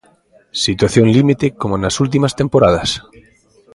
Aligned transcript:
Situación 0.65 1.05
límite 1.17 1.47
como 1.61 1.75
nas 1.77 1.95
últimas 2.05 2.35
temporadas. 2.41 2.89